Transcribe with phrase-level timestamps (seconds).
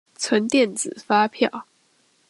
[0.17, 1.67] 存電子發票